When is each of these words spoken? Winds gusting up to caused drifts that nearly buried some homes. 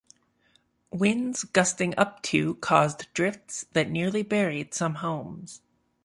Winds 0.89 1.43
gusting 1.43 1.93
up 1.95 2.23
to 2.23 2.55
caused 2.55 3.05
drifts 3.13 3.67
that 3.73 3.91
nearly 3.91 4.23
buried 4.23 4.73
some 4.73 4.95
homes. 4.95 5.61